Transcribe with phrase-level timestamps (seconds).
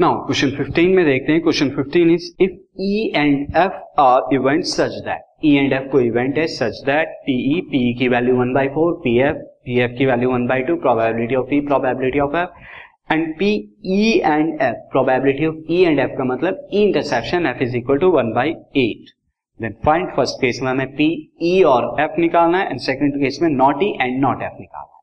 [0.00, 4.64] Now question 15 में देखते हैं। Question 15 is if E and F are event
[4.64, 8.52] such that E and F को event है such that P E P E की value one
[8.54, 12.20] by four P F P F की value one by two probability of P probability
[12.20, 13.48] of F and P
[13.94, 17.98] E and F probability of E and F का मतलब E intersection F is equal
[17.98, 18.50] to one by
[18.84, 19.10] eight
[19.60, 21.08] then find first case में हमें P
[21.44, 24.94] E और F निकालना है and second case में not E and not F निकालना
[24.94, 25.02] है।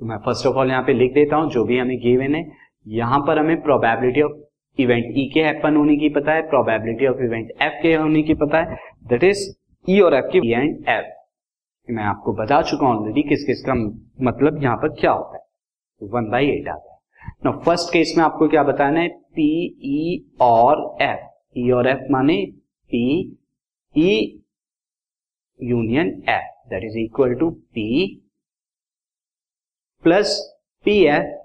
[0.00, 2.44] तो मैं फ़र्स्ट ऑफ़ ऑल यहाँ पे लिख देता हूँ, जो भी हमें गिवन है
[2.86, 4.32] यहाँ पर हमें प्रोबेबिलिटी ऑफ़
[4.78, 8.34] इवेंट ई के हैपन होने की पता है प्रोबेबिलिटी ऑफ़ इवेंट एफ़ के होने की
[8.34, 8.76] पता है
[9.08, 9.48] दैट इज़
[9.86, 11.10] ई और एफ़ की एंड एफ़
[11.88, 13.74] मैं आपको बता चुका हूँ ऑलरेडी किस किस का
[14.26, 18.24] मतलब यहाँ पर क्या होता है। वन बाई एट आता है ना फ़र्स्ट केस में
[18.24, 19.08] आपको क्या बताना है?
[19.08, 19.48] पी
[19.84, 22.36] ई और एफ़ ई और एफ़ माने
[22.90, 23.04] P
[23.94, 24.40] E
[25.60, 27.88] union F that is equal to P
[30.04, 30.38] plus
[30.86, 31.41] P F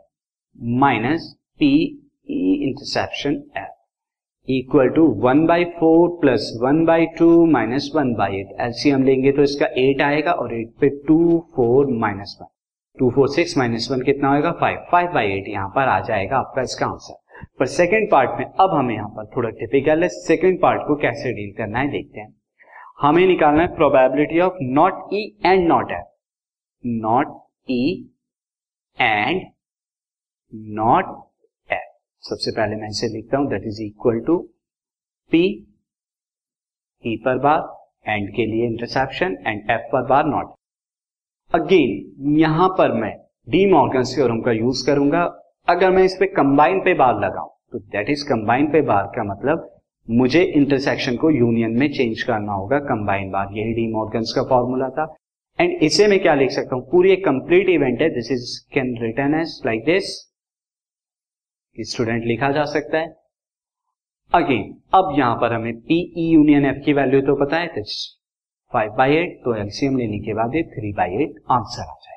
[0.80, 1.74] minus P
[2.30, 8.38] E intersection F equal to one by four plus one by two minus one by
[8.38, 11.18] eight LCM लेंगे तो इसका eight आएगा और eight पे two
[11.56, 12.48] four minus one
[12.98, 16.38] two four six minus one कितना होगा five five by eight यहाँ पर आ जाएगा
[16.38, 20.60] आपका इसका आंसर पर सेकेंड पार्ट में अब हमें यहाँ पर थोड़ा टिपिकल है। सेकेंड
[20.62, 22.34] पार्ट को कैसे डील करना है देखते हैं।
[23.02, 26.08] हमें निकालना है probability of not E and not F
[26.84, 27.38] not
[27.70, 28.10] E
[28.98, 29.42] and
[30.76, 31.06] not
[31.70, 31.88] F
[32.24, 34.38] सबसे पहले मैं इसे लिखता हूँ that is equal to
[35.32, 35.44] P
[37.04, 40.54] E पर बार एंड के लिए इंटरसेप्शन एंड एफ़ पर बार नॉट
[41.52, 43.16] अगेन यहाँ पर मैं
[43.48, 45.24] डी मॉर्गन थ्योरम का यूज़ करूँगा।
[45.68, 49.24] अगर मैं इस पे कंबाइन पे बार लगाऊँ तो दैट इज़ कंबाइन पे बार का
[49.24, 49.70] मतलब
[50.08, 54.90] मुझे इंटरसेक्शन को यूनियन में चेंज करना होगा कंबाइन बार यही डी मॉर्गन्स का फॉर्मूला
[54.90, 55.06] था।
[55.60, 56.84] एंड इसे मैं क्या लिख सकता हूँ?
[56.92, 60.16] पूरी एक कंप्लीट इवेंट है। This is can return as like this
[61.78, 63.16] student लिखा जा सकता है।
[64.34, 67.84] अगेन अब यहाँ पर हमें पीई यूनियन एफ़ की वैल्यू तो पता है
[68.72, 72.17] फाइव बाई एट तो एलसीएम लेने के बाद थ्री बाई एट आंसर आ जाएगा।